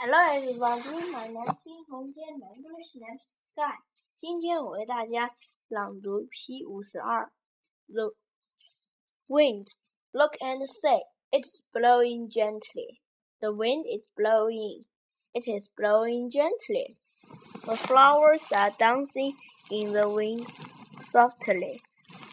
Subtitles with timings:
[0.00, 3.78] Hello everybody, my name is 红间 my English name is Sky。
[4.14, 5.34] 今天我为大家
[5.68, 7.32] 朗读 P 五十二。
[7.88, 8.12] The
[9.26, 9.68] wind,
[10.12, 13.00] look and say, it's blowing gently.
[13.40, 14.84] The wind is blowing,
[15.32, 16.98] it is blowing gently.
[17.64, 19.34] The flowers are dancing
[19.70, 20.46] in the wind
[21.10, 21.80] softly,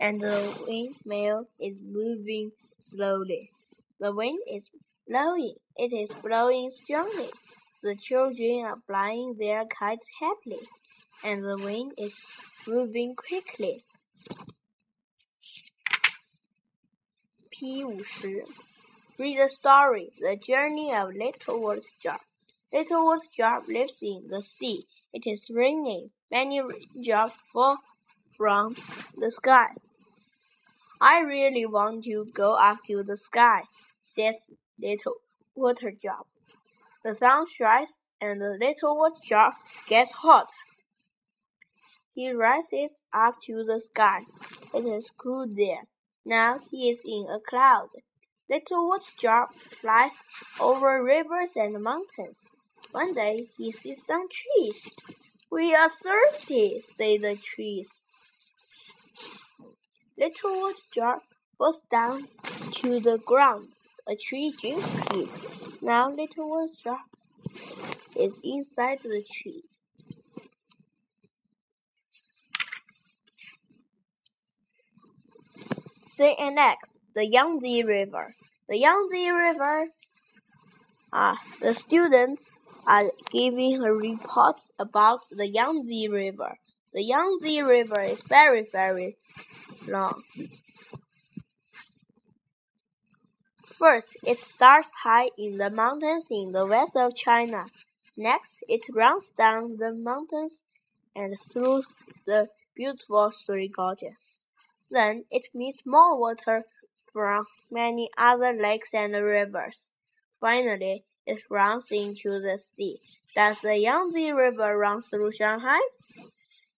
[0.00, 2.50] and the windmill is moving
[2.80, 3.52] slowly.
[3.98, 4.68] The wind is
[5.09, 7.29] blowing, it is blowing strongly.
[7.81, 10.67] The children are flying their kites happily,
[11.23, 12.15] and the wind is
[12.67, 13.79] moving quickly.
[17.49, 18.45] P 五十
[19.17, 22.21] Read the story, The Journey of Little Water Drop.
[22.71, 24.85] Little Water Drop lives in the sea.
[25.11, 26.11] It is raining.
[26.31, 27.79] Many raindrops fall
[28.37, 28.77] from
[29.17, 29.71] the sky.
[31.01, 33.63] I really want to go up to the sky,
[34.01, 34.35] says
[34.81, 35.15] Little
[35.55, 36.27] Water Drop.
[37.03, 39.53] The sun shines and the little water drop
[39.87, 40.49] gets hot.
[42.13, 44.21] He rises up to the sky.
[44.73, 45.83] It is cool there.
[46.25, 47.89] Now he is in a cloud.
[48.49, 50.13] Little water drop flies
[50.59, 52.45] over rivers and mountains.
[52.91, 54.91] One day he sees some trees.
[55.49, 58.03] We are thirsty, say the trees.
[60.17, 61.23] Little water drop
[61.57, 62.27] falls down
[62.81, 63.69] to the ground.
[64.09, 65.29] A tree drinks it.
[65.83, 67.05] Now little water drop
[68.15, 69.61] is inside the tree.
[76.07, 78.33] Say next, the Yangtze River.
[78.67, 79.89] The Yangtze River.
[81.13, 86.57] Ah, the students are giving a report about the Yangtze River.
[86.93, 89.17] The Yangtze River is very, very
[89.87, 90.23] long.
[93.79, 97.67] First, it starts high in the mountains in the west of China.
[98.17, 100.65] Next, it runs down the mountains
[101.15, 101.83] and through
[102.25, 104.43] the beautiful Three Gorges.
[104.91, 106.65] Then it meets more water
[107.13, 109.93] from many other lakes and rivers.
[110.41, 112.99] Finally, it runs into the sea.
[113.33, 115.79] Does the Yangtze River run through Shanghai?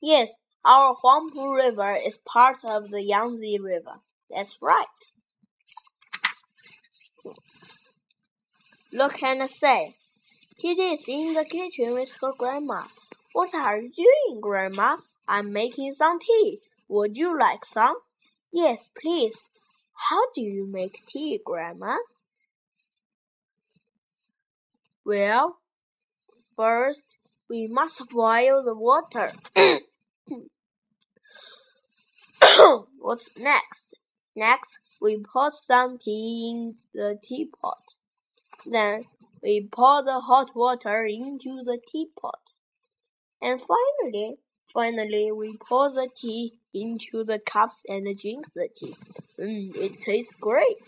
[0.00, 4.00] Yes, our Huangpu River is part of the Yangtze River.
[4.30, 4.86] That's right.
[8.92, 9.96] Look and say.
[10.58, 12.84] Kitty is in the kitchen with her grandma.
[13.32, 14.96] What are you doing, Grandma?
[15.28, 16.60] I'm making some tea.
[16.88, 17.96] Would you like some?
[18.52, 19.46] Yes, please.
[20.08, 21.98] How do you make tea, Grandma?
[25.04, 25.58] Well,
[26.56, 29.32] first we must boil the water.
[32.98, 33.94] What's next?
[34.34, 37.94] Next, we put some tea in the teapot.
[38.64, 39.04] Then
[39.42, 42.40] we pour the hot water into the teapot.
[43.42, 44.36] And finally,
[44.72, 48.96] finally, we pour the tea into the cups and drink the tea.
[49.38, 50.78] Mm, it tastes great.